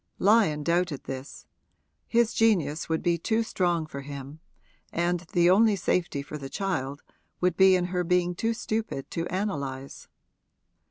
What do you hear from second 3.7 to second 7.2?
for him, and the only safety for the child